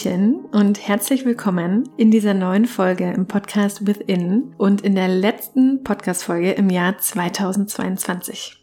[0.00, 5.84] Hallöchen und herzlich willkommen in dieser neuen Folge im Podcast Within und in der letzten
[5.84, 8.56] Podcast-Folge im Jahr 2022.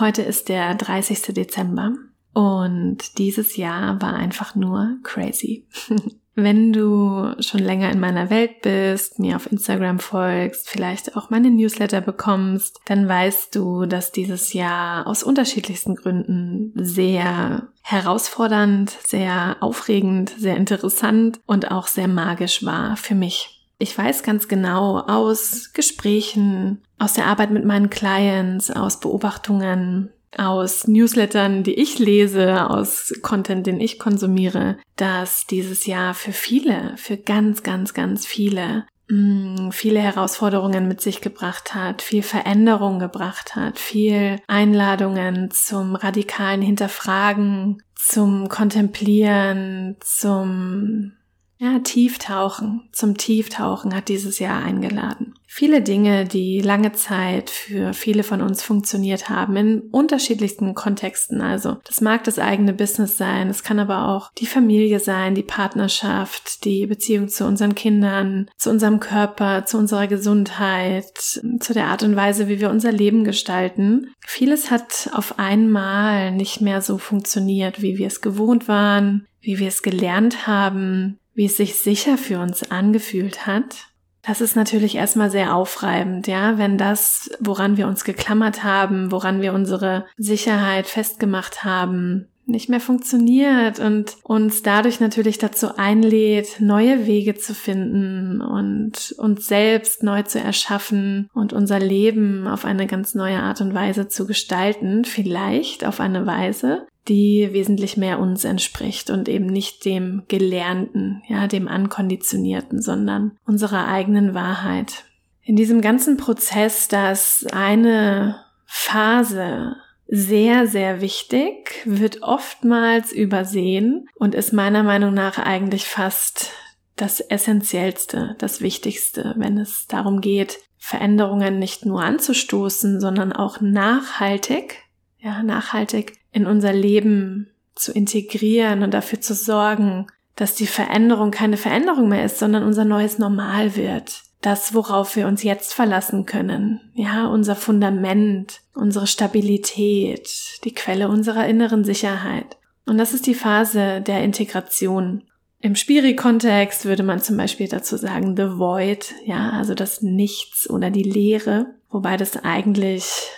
[0.00, 1.34] Heute ist der 30.
[1.34, 1.94] Dezember
[2.34, 5.66] und dieses Jahr war einfach nur crazy.
[6.34, 11.50] Wenn du schon länger in meiner Welt bist, mir auf Instagram folgst, vielleicht auch meine
[11.50, 20.30] Newsletter bekommst, dann weißt du, dass dieses Jahr aus unterschiedlichsten Gründen sehr herausfordernd, sehr aufregend,
[20.38, 23.60] sehr interessant und auch sehr magisch war für mich.
[23.78, 30.86] Ich weiß ganz genau aus Gesprächen, aus der Arbeit mit meinen Clients, aus Beobachtungen, aus
[30.86, 37.16] Newslettern, die ich lese, aus Content, den ich konsumiere, dass dieses Jahr für viele, für
[37.16, 43.78] ganz, ganz, ganz viele mm, viele Herausforderungen mit sich gebracht hat, viel Veränderung gebracht hat,
[43.78, 51.12] viel Einladungen zum radikalen Hinterfragen, zum Kontemplieren, zum
[51.58, 55.29] ja, Tieftauchen, zum Tieftauchen hat dieses Jahr eingeladen.
[55.60, 61.42] Viele Dinge, die lange Zeit für viele von uns funktioniert haben, in unterschiedlichsten Kontexten.
[61.42, 65.42] Also, das mag das eigene Business sein, es kann aber auch die Familie sein, die
[65.42, 72.04] Partnerschaft, die Beziehung zu unseren Kindern, zu unserem Körper, zu unserer Gesundheit, zu der Art
[72.04, 74.14] und Weise, wie wir unser Leben gestalten.
[74.26, 79.68] Vieles hat auf einmal nicht mehr so funktioniert, wie wir es gewohnt waren, wie wir
[79.68, 83.89] es gelernt haben, wie es sich sicher für uns angefühlt hat.
[84.22, 89.40] Das ist natürlich erstmal sehr aufreibend, ja, wenn das, woran wir uns geklammert haben, woran
[89.40, 97.06] wir unsere Sicherheit festgemacht haben, nicht mehr funktioniert und uns dadurch natürlich dazu einlädt, neue
[97.06, 103.14] Wege zu finden und uns selbst neu zu erschaffen und unser Leben auf eine ganz
[103.14, 109.10] neue Art und Weise zu gestalten, vielleicht auf eine Weise, die wesentlich mehr uns entspricht
[109.10, 115.04] und eben nicht dem Gelernten, ja, dem Ankonditionierten, sondern unserer eigenen Wahrheit.
[115.42, 119.76] In diesem ganzen Prozess, dass eine Phase
[120.06, 126.52] sehr, sehr wichtig, wird oftmals übersehen und ist meiner Meinung nach eigentlich fast
[126.96, 134.82] das Essentiellste, das Wichtigste, wenn es darum geht, Veränderungen nicht nur anzustoßen, sondern auch nachhaltig,
[135.18, 141.56] ja, nachhaltig in unser Leben zu integrieren und dafür zu sorgen, dass die Veränderung keine
[141.56, 144.22] Veränderung mehr ist, sondern unser neues Normal wird.
[144.40, 146.80] Das, worauf wir uns jetzt verlassen können.
[146.94, 150.30] Ja, unser Fundament, unsere Stabilität,
[150.64, 152.56] die Quelle unserer inneren Sicherheit.
[152.86, 155.24] Und das ist die Phase der Integration.
[155.60, 160.90] Im Spiri-Kontext würde man zum Beispiel dazu sagen, the void, ja, also das Nichts oder
[160.90, 163.28] die Leere, wobei das eigentlich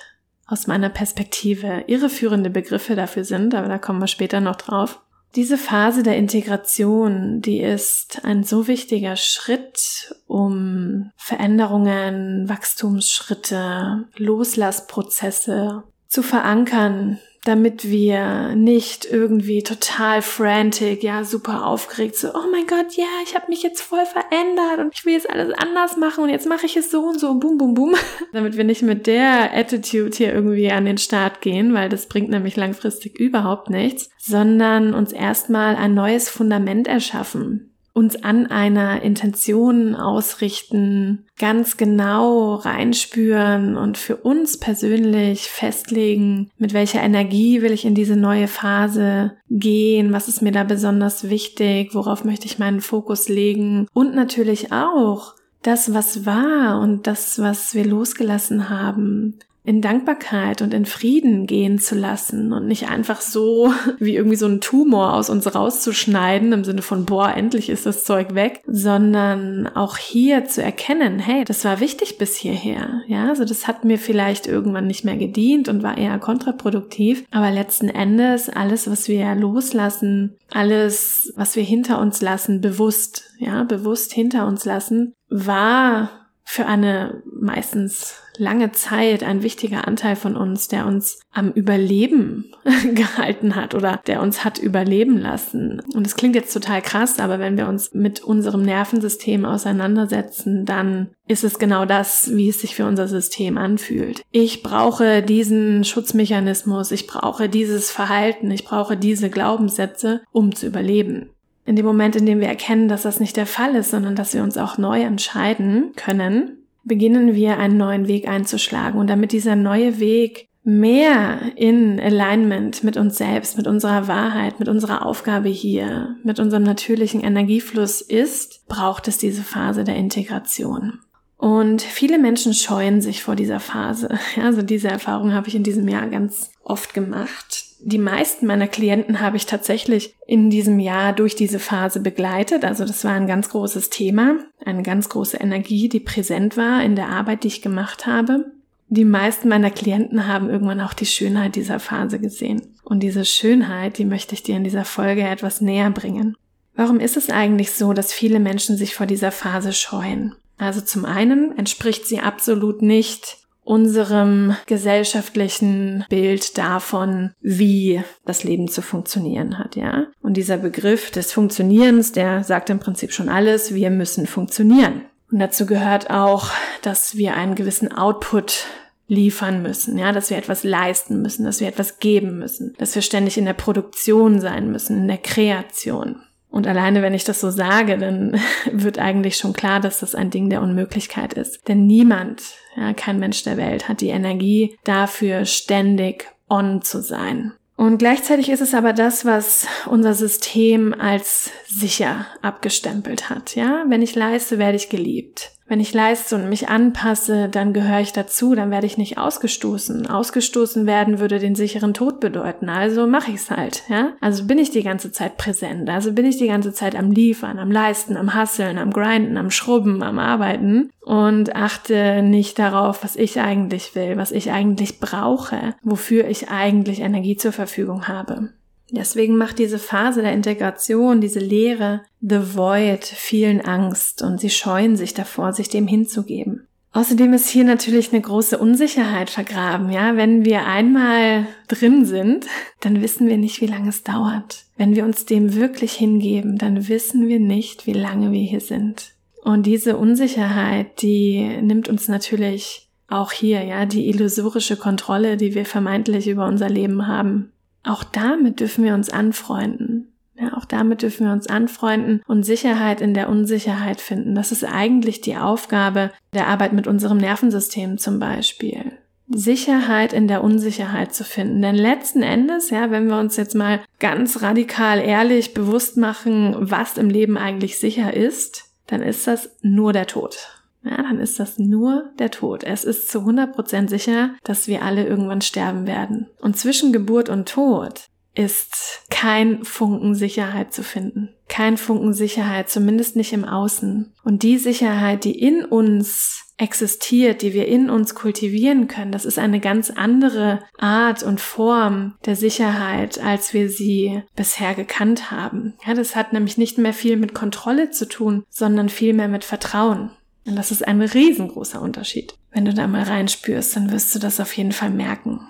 [0.52, 5.00] aus meiner Perspektive irreführende Begriffe dafür sind, aber da kommen wir später noch drauf.
[5.34, 16.22] Diese Phase der Integration, die ist ein so wichtiger Schritt, um Veränderungen, Wachstumsschritte, Loslassprozesse zu
[16.22, 23.06] verankern, damit wir nicht irgendwie total frantic, ja, super aufgeregt, so, oh mein Gott, ja,
[23.24, 26.48] ich habe mich jetzt voll verändert und ich will jetzt alles anders machen und jetzt
[26.48, 27.94] mache ich es so und so boom, boom, boom.
[28.32, 32.30] damit wir nicht mit der Attitude hier irgendwie an den Start gehen, weil das bringt
[32.30, 39.94] nämlich langfristig überhaupt nichts, sondern uns erstmal ein neues Fundament erschaffen uns an einer Intention
[39.94, 47.94] ausrichten, ganz genau reinspüren und für uns persönlich festlegen, mit welcher Energie will ich in
[47.94, 53.28] diese neue Phase gehen, was ist mir da besonders wichtig, worauf möchte ich meinen Fokus
[53.28, 60.60] legen und natürlich auch das, was war und das, was wir losgelassen haben, in Dankbarkeit
[60.60, 65.14] und in Frieden gehen zu lassen und nicht einfach so wie irgendwie so ein Tumor
[65.14, 70.46] aus uns rauszuschneiden im Sinne von, boah, endlich ist das Zeug weg, sondern auch hier
[70.46, 73.02] zu erkennen, hey, das war wichtig bis hierher.
[73.06, 77.50] Ja, also das hat mir vielleicht irgendwann nicht mehr gedient und war eher kontraproduktiv, aber
[77.50, 84.12] letzten Endes alles, was wir loslassen, alles, was wir hinter uns lassen, bewusst, ja, bewusst
[84.12, 86.10] hinter uns lassen, war
[86.44, 92.52] für eine meistens lange Zeit ein wichtiger Anteil von uns, der uns am Überleben
[92.94, 95.82] gehalten hat oder der uns hat überleben lassen.
[95.94, 101.08] Und es klingt jetzt total krass, aber wenn wir uns mit unserem Nervensystem auseinandersetzen, dann
[101.28, 104.22] ist es genau das, wie es sich für unser System anfühlt.
[104.30, 111.30] Ich brauche diesen Schutzmechanismus, ich brauche dieses Verhalten, ich brauche diese Glaubenssätze, um zu überleben.
[111.64, 114.34] In dem Moment, in dem wir erkennen, dass das nicht der Fall ist, sondern dass
[114.34, 118.98] wir uns auch neu entscheiden können, beginnen wir einen neuen Weg einzuschlagen.
[118.98, 124.68] Und damit dieser neue Weg mehr in Alignment mit uns selbst, mit unserer Wahrheit, mit
[124.68, 131.00] unserer Aufgabe hier, mit unserem natürlichen Energiefluss ist, braucht es diese Phase der Integration.
[131.36, 134.08] Und viele Menschen scheuen sich vor dieser Phase.
[134.40, 137.64] Also diese Erfahrung habe ich in diesem Jahr ganz oft gemacht.
[137.84, 142.64] Die meisten meiner Klienten habe ich tatsächlich in diesem Jahr durch diese Phase begleitet.
[142.64, 146.94] Also das war ein ganz großes Thema, eine ganz große Energie, die präsent war in
[146.94, 148.52] der Arbeit, die ich gemacht habe.
[148.88, 152.62] Die meisten meiner Klienten haben irgendwann auch die Schönheit dieser Phase gesehen.
[152.84, 156.36] Und diese Schönheit, die möchte ich dir in dieser Folge etwas näher bringen.
[156.76, 160.36] Warum ist es eigentlich so, dass viele Menschen sich vor dieser Phase scheuen?
[160.56, 168.82] Also zum einen entspricht sie absolut nicht unserem gesellschaftlichen Bild davon, wie das Leben zu
[168.82, 170.06] funktionieren hat, ja.
[170.20, 175.02] Und dieser Begriff des Funktionierens, der sagt im Prinzip schon alles, wir müssen funktionieren.
[175.30, 176.50] Und dazu gehört auch,
[176.82, 178.66] dass wir einen gewissen Output
[179.08, 183.02] liefern müssen, ja, dass wir etwas leisten müssen, dass wir etwas geben müssen, dass wir
[183.02, 186.16] ständig in der Produktion sein müssen, in der Kreation.
[186.52, 188.38] Und alleine, wenn ich das so sage, dann
[188.72, 191.66] wird eigentlich schon klar, dass das ein Ding der Unmöglichkeit ist.
[191.66, 192.42] Denn niemand,
[192.76, 197.52] ja, kein Mensch der Welt hat die Energie dafür, ständig on zu sein.
[197.76, 203.56] Und gleichzeitig ist es aber das, was unser System als sicher abgestempelt hat.
[203.56, 205.52] Ja, wenn ich leiste, werde ich geliebt.
[205.72, 210.06] Wenn ich leiste und mich anpasse, dann gehöre ich dazu, dann werde ich nicht ausgestoßen.
[210.06, 212.68] Ausgestoßen werden würde den sicheren Tod bedeuten.
[212.68, 214.12] Also mache ich es halt, ja?
[214.20, 215.88] Also bin ich die ganze Zeit präsent.
[215.88, 219.50] Also bin ich die ganze Zeit am Liefern, am Leisten, am Hasseln, am Grinden, am
[219.50, 225.74] Schrubben, am Arbeiten und achte nicht darauf, was ich eigentlich will, was ich eigentlich brauche,
[225.82, 228.50] wofür ich eigentlich Energie zur Verfügung habe.
[228.94, 234.96] Deswegen macht diese Phase der Integration, diese Lehre, The Void, vielen Angst und sie scheuen
[234.96, 236.66] sich davor, sich dem hinzugeben.
[236.92, 240.14] Außerdem ist hier natürlich eine große Unsicherheit vergraben, ja.
[240.16, 242.46] Wenn wir einmal drin sind,
[242.80, 244.66] dann wissen wir nicht, wie lange es dauert.
[244.76, 249.14] Wenn wir uns dem wirklich hingeben, dann wissen wir nicht, wie lange wir hier sind.
[249.42, 255.64] Und diese Unsicherheit, die nimmt uns natürlich auch hier, ja, die illusorische Kontrolle, die wir
[255.64, 257.51] vermeintlich über unser Leben haben,
[257.84, 260.08] auch damit dürfen wir uns anfreunden.
[260.34, 264.34] Ja, auch damit dürfen wir uns anfreunden und Sicherheit in der Unsicherheit finden.
[264.34, 268.92] Das ist eigentlich die Aufgabe der Arbeit mit unserem Nervensystem zum Beispiel.
[269.28, 271.62] Sicherheit in der Unsicherheit zu finden.
[271.62, 276.98] Denn letzten Endes, ja, wenn wir uns jetzt mal ganz radikal ehrlich bewusst machen, was
[276.98, 281.58] im Leben eigentlich sicher ist, dann ist das nur der Tod ja, dann ist das
[281.58, 282.64] nur der Tod.
[282.64, 286.28] Es ist zu 100% sicher, dass wir alle irgendwann sterben werden.
[286.40, 291.34] Und zwischen Geburt und Tod ist kein Funken Sicherheit zu finden.
[291.48, 294.14] Kein Funken Sicherheit, zumindest nicht im Außen.
[294.24, 299.38] Und die Sicherheit, die in uns existiert, die wir in uns kultivieren können, das ist
[299.38, 305.74] eine ganz andere Art und Form der Sicherheit, als wir sie bisher gekannt haben.
[305.86, 309.44] Ja, das hat nämlich nicht mehr viel mit Kontrolle zu tun, sondern viel mehr mit
[309.44, 310.10] Vertrauen.
[310.44, 312.34] Und das ist ein riesengroßer Unterschied.
[312.50, 315.40] Wenn du da mal reinspürst, dann wirst du das auf jeden Fall merken.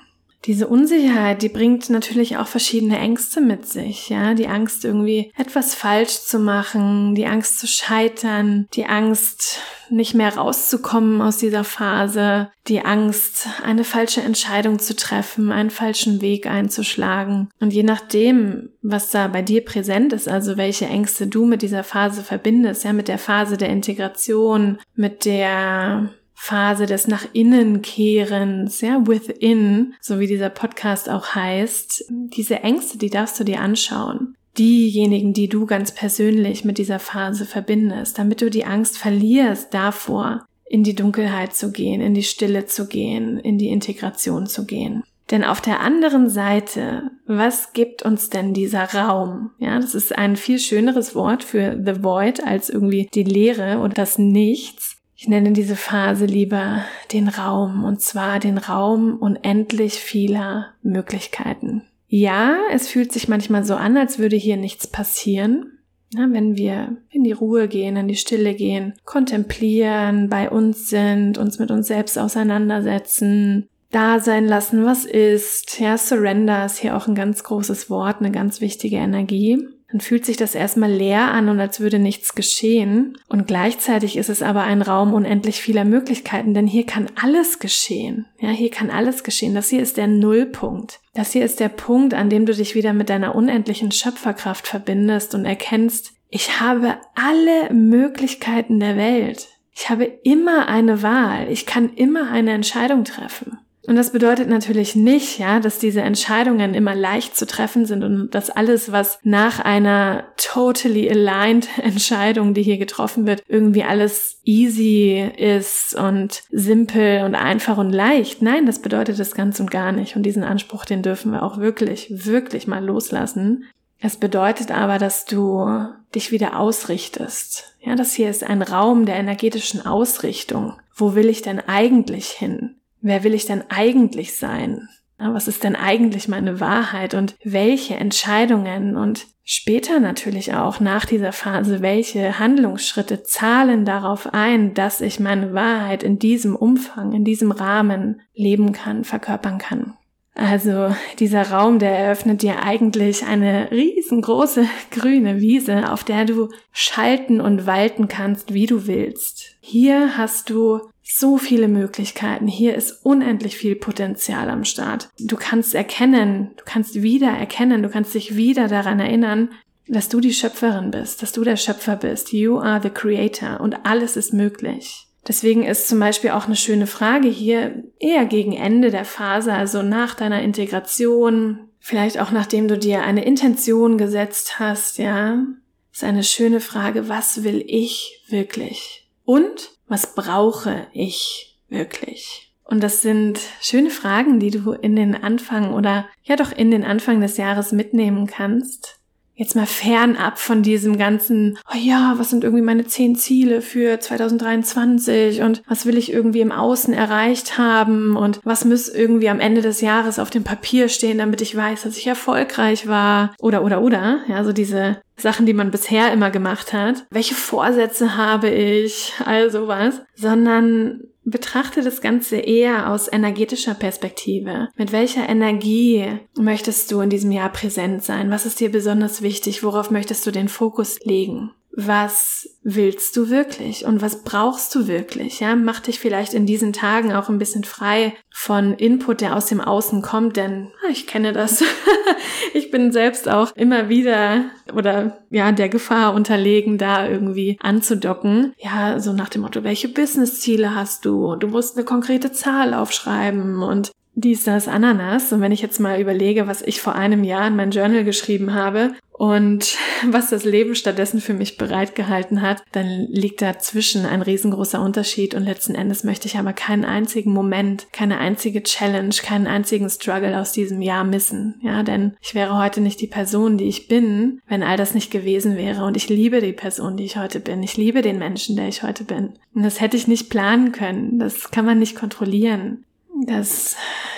[0.44, 5.74] Diese Unsicherheit, die bringt natürlich auch verschiedene Ängste mit sich, ja, die Angst irgendwie etwas
[5.74, 12.50] falsch zu machen, die Angst zu scheitern, die Angst nicht mehr rauszukommen aus dieser Phase,
[12.66, 17.50] die Angst, eine falsche Entscheidung zu treffen, einen falschen Weg einzuschlagen.
[17.60, 21.84] Und je nachdem, was da bei dir präsent ist, also welche Ängste du mit dieser
[21.84, 28.80] Phase verbindest, ja, mit der Phase der Integration, mit der Phase des nach innen kehrens,
[28.80, 34.34] ja, within, so wie dieser Podcast auch heißt, diese Ängste, die darfst du dir anschauen.
[34.58, 40.44] Diejenigen, die du ganz persönlich mit dieser Phase verbindest, damit du die Angst verlierst davor,
[40.66, 45.04] in die Dunkelheit zu gehen, in die Stille zu gehen, in die Integration zu gehen.
[45.30, 49.50] Denn auf der anderen Seite, was gibt uns denn dieser Raum?
[49.58, 53.94] Ja, das ist ein viel schöneres Wort für the void als irgendwie die Leere oder
[53.94, 54.91] das Nichts.
[55.22, 61.82] Ich nenne diese Phase lieber den Raum, und zwar den Raum unendlich vieler Möglichkeiten.
[62.08, 65.78] Ja, es fühlt sich manchmal so an, als würde hier nichts passieren.
[66.12, 71.38] Na, wenn wir in die Ruhe gehen, in die Stille gehen, kontemplieren, bei uns sind,
[71.38, 75.78] uns mit uns selbst auseinandersetzen, da sein lassen, was ist.
[75.78, 80.24] Ja, Surrender ist hier auch ein ganz großes Wort, eine ganz wichtige Energie dann fühlt
[80.24, 83.18] sich das erstmal leer an und als würde nichts geschehen.
[83.28, 88.24] Und gleichzeitig ist es aber ein Raum unendlich vieler Möglichkeiten, denn hier kann alles geschehen.
[88.40, 89.54] Ja, hier kann alles geschehen.
[89.54, 91.00] Das hier ist der Nullpunkt.
[91.12, 95.34] Das hier ist der Punkt, an dem du dich wieder mit deiner unendlichen Schöpferkraft verbindest
[95.34, 99.48] und erkennst, ich habe alle Möglichkeiten der Welt.
[99.74, 101.48] Ich habe immer eine Wahl.
[101.50, 103.58] Ich kann immer eine Entscheidung treffen.
[103.86, 108.30] Und das bedeutet natürlich nicht, ja, dass diese Entscheidungen immer leicht zu treffen sind und
[108.30, 115.30] dass alles, was nach einer totally aligned Entscheidung, die hier getroffen wird, irgendwie alles easy
[115.36, 118.40] ist und simpel und einfach und leicht.
[118.40, 120.14] Nein, das bedeutet das ganz und gar nicht.
[120.14, 123.64] Und diesen Anspruch, den dürfen wir auch wirklich, wirklich mal loslassen.
[123.98, 127.76] Es bedeutet aber, dass du dich wieder ausrichtest.
[127.80, 130.74] Ja, das hier ist ein Raum der energetischen Ausrichtung.
[130.94, 132.76] Wo will ich denn eigentlich hin?
[133.02, 134.88] Wer will ich denn eigentlich sein?
[135.18, 141.32] Was ist denn eigentlich meine Wahrheit und welche Entscheidungen und später natürlich auch nach dieser
[141.32, 147.52] Phase, welche Handlungsschritte zahlen darauf ein, dass ich meine Wahrheit in diesem Umfang, in diesem
[147.52, 149.94] Rahmen leben kann, verkörpern kann.
[150.34, 157.40] Also dieser Raum, der eröffnet dir eigentlich eine riesengroße grüne Wiese, auf der du schalten
[157.40, 159.56] und walten kannst, wie du willst.
[159.60, 162.46] Hier hast du so viele Möglichkeiten.
[162.46, 165.10] Hier ist unendlich viel Potenzial am Start.
[165.18, 169.50] Du kannst erkennen, du kannst wieder erkennen, du kannst dich wieder daran erinnern,
[169.88, 172.32] dass du die Schöpferin bist, dass du der Schöpfer bist.
[172.32, 175.08] You are the creator und alles ist möglich.
[175.26, 179.82] Deswegen ist zum Beispiel auch eine schöne Frage hier eher gegen Ende der Phase, also
[179.82, 185.44] nach deiner Integration, vielleicht auch nachdem du dir eine Intention gesetzt hast, ja,
[185.92, 189.08] ist eine schöne Frage, was will ich wirklich?
[189.24, 192.54] Und was brauche ich wirklich?
[192.64, 196.82] Und das sind schöne Fragen, die du in den Anfang oder ja doch in den
[196.82, 199.01] Anfang des Jahres mitnehmen kannst
[199.34, 203.98] jetzt mal fernab von diesem ganzen, oh ja, was sind irgendwie meine zehn Ziele für
[203.98, 209.40] 2023 und was will ich irgendwie im Außen erreicht haben und was muss irgendwie am
[209.40, 213.64] Ende des Jahres auf dem Papier stehen, damit ich weiß, dass ich erfolgreich war oder
[213.64, 217.04] oder oder, ja, so diese Sachen, die man bisher immer gemacht hat.
[217.10, 219.12] Welche Vorsätze habe ich?
[219.24, 224.68] Also was, sondern Betrachte das Ganze eher aus energetischer Perspektive.
[224.76, 228.30] Mit welcher Energie möchtest du in diesem Jahr präsent sein?
[228.30, 229.62] Was ist dir besonders wichtig?
[229.62, 231.52] Worauf möchtest du den Fokus legen?
[231.74, 235.40] Was willst du wirklich und was brauchst du wirklich?
[235.40, 239.46] Ja, mach dich vielleicht in diesen Tagen auch ein bisschen frei von Input, der aus
[239.46, 241.64] dem Außen kommt, denn ah, ich kenne das.
[242.54, 248.52] ich bin selbst auch immer wieder oder ja, der Gefahr unterlegen, da irgendwie anzudocken.
[248.58, 251.36] Ja, so nach dem Motto, welche Businessziele hast du?
[251.36, 255.32] Du musst eine konkrete Zahl aufschreiben und dies, das, Ananas.
[255.32, 258.52] Und wenn ich jetzt mal überlege, was ich vor einem Jahr in mein Journal geschrieben
[258.52, 259.78] habe und
[260.10, 265.44] was das Leben stattdessen für mich bereitgehalten hat, dann liegt dazwischen ein riesengroßer Unterschied und
[265.44, 270.52] letzten Endes möchte ich aber keinen einzigen Moment, keine einzige Challenge, keinen einzigen Struggle aus
[270.52, 271.60] diesem Jahr missen.
[271.62, 275.10] Ja, denn ich wäre heute nicht die Person, die ich bin, wenn all das nicht
[275.10, 275.84] gewesen wäre.
[275.84, 277.62] Und ich liebe die Person, die ich heute bin.
[277.62, 279.30] Ich liebe den Menschen, der ich heute bin.
[279.54, 281.18] Und das hätte ich nicht planen können.
[281.18, 282.84] Das kann man nicht kontrollieren
[283.26, 283.76] das,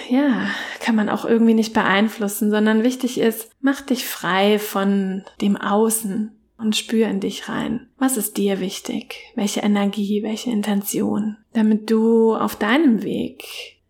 [0.08, 0.49] ja,
[0.80, 6.32] kann man auch irgendwie nicht beeinflussen, sondern wichtig ist, mach dich frei von dem Außen
[6.58, 7.88] und spür in dich rein.
[7.99, 9.16] Was ist dir wichtig?
[9.34, 11.37] Welche Energie, welche Intention?
[11.52, 13.44] Damit du auf deinem Weg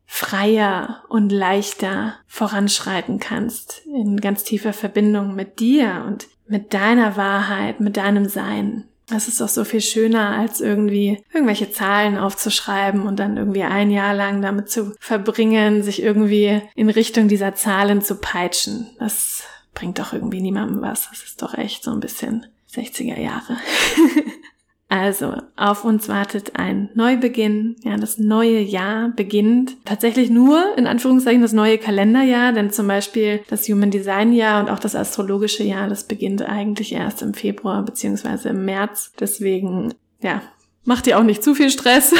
[0.06, 7.80] freier und leichter voranschreiten kannst in ganz tiefer Verbindung mit dir und mit deiner Wahrheit,
[7.80, 8.84] mit deinem Sein.
[9.10, 13.90] Es ist doch so viel schöner, als irgendwie irgendwelche Zahlen aufzuschreiben und dann irgendwie ein
[13.90, 18.90] Jahr lang damit zu verbringen, sich irgendwie in Richtung dieser Zahlen zu peitschen.
[18.98, 19.42] Das
[19.74, 21.10] bringt doch irgendwie niemandem was.
[21.10, 23.58] Das ist doch echt so ein bisschen 60er Jahre.
[24.96, 27.74] Also, auf uns wartet ein Neubeginn.
[27.82, 33.40] Ja, das neue Jahr beginnt tatsächlich nur in Anführungszeichen das neue Kalenderjahr, denn zum Beispiel
[33.48, 37.84] das Human Design Jahr und auch das astrologische Jahr, das beginnt eigentlich erst im Februar
[37.84, 39.10] beziehungsweise im März.
[39.18, 40.42] Deswegen, ja,
[40.84, 42.14] macht dir auch nicht zu viel Stress.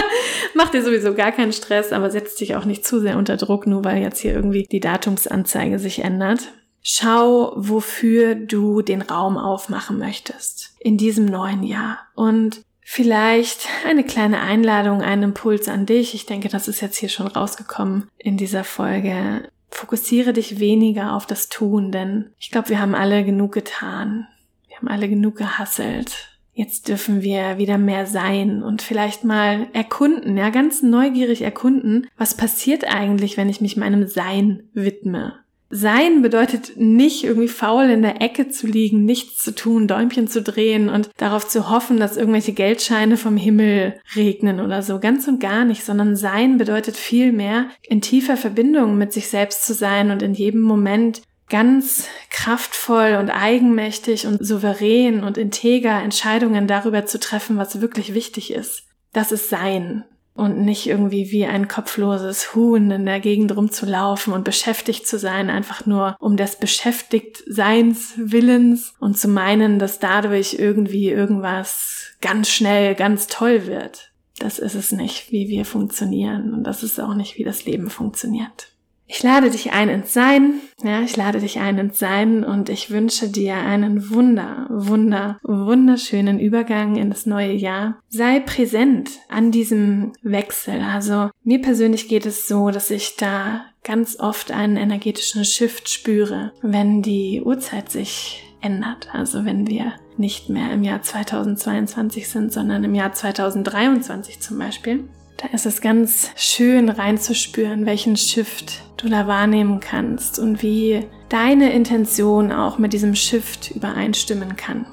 [0.56, 3.68] macht dir sowieso gar keinen Stress, aber setzt dich auch nicht zu sehr unter Druck,
[3.68, 6.40] nur weil jetzt hier irgendwie die Datumsanzeige sich ändert.
[6.82, 11.98] Schau, wofür du den Raum aufmachen möchtest in diesem neuen Jahr.
[12.14, 16.14] Und vielleicht eine kleine Einladung, ein Impuls an dich.
[16.14, 19.48] Ich denke, das ist jetzt hier schon rausgekommen in dieser Folge.
[19.68, 24.28] Fokussiere dich weniger auf das Tun, denn ich glaube, wir haben alle genug getan.
[24.68, 26.38] Wir haben alle genug gehasselt.
[26.52, 32.36] Jetzt dürfen wir wieder mehr sein und vielleicht mal erkunden, ja, ganz neugierig erkunden, was
[32.36, 35.34] passiert eigentlich, wenn ich mich meinem Sein widme.
[35.68, 40.40] Sein bedeutet nicht irgendwie faul in der Ecke zu liegen, nichts zu tun, Däumchen zu
[40.40, 45.00] drehen und darauf zu hoffen, dass irgendwelche Geldscheine vom Himmel regnen oder so.
[45.00, 49.74] Ganz und gar nicht, sondern Sein bedeutet vielmehr, in tiefer Verbindung mit sich selbst zu
[49.74, 57.06] sein und in jedem Moment ganz kraftvoll und eigenmächtig und souverän und integer Entscheidungen darüber
[57.06, 58.84] zu treffen, was wirklich wichtig ist.
[59.12, 60.04] Das ist Sein.
[60.36, 65.50] Und nicht irgendwie wie ein kopfloses Huhn in der Gegend rumzulaufen und beschäftigt zu sein,
[65.50, 72.94] einfach nur um des Beschäftigtseins Willens und zu meinen, dass dadurch irgendwie irgendwas ganz schnell
[72.94, 74.12] ganz toll wird.
[74.38, 77.88] Das ist es nicht, wie wir funktionieren und das ist auch nicht, wie das Leben
[77.88, 78.75] funktioniert.
[79.08, 82.90] Ich lade dich ein ins Sein, ja, ich lade dich ein ins Sein und ich
[82.90, 88.00] wünsche dir einen wunder, wunder, wunderschönen Übergang in das neue Jahr.
[88.08, 90.80] Sei präsent an diesem Wechsel.
[90.80, 96.52] Also mir persönlich geht es so, dass ich da ganz oft einen energetischen Shift spüre,
[96.60, 99.08] wenn die Uhrzeit sich ändert.
[99.12, 105.04] Also wenn wir nicht mehr im Jahr 2022 sind, sondern im Jahr 2023 zum Beispiel.
[105.36, 111.72] Da ist es ganz schön reinzuspüren, welchen Shift du da wahrnehmen kannst und wie deine
[111.72, 114.86] Intention auch mit diesem Shift übereinstimmen kann.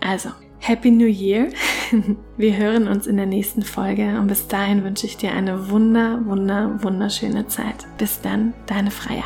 [0.00, 1.48] Also, Happy New Year!
[2.36, 6.20] Wir hören uns in der nächsten Folge und bis dahin wünsche ich dir eine wunder,
[6.26, 7.86] wunder, wunderschöne Zeit.
[7.96, 9.24] Bis dann, deine Freier.